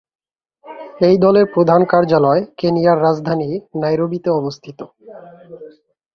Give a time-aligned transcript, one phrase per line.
[1.01, 3.49] এই দলের প্রধান কার্যালয় কেনিয়ার রাজধানী
[3.75, 4.79] নাইরোবিতে অবস্থিত।